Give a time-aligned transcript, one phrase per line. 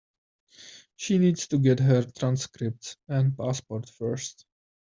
[0.95, 4.45] She needs to get her transcripts and passport first.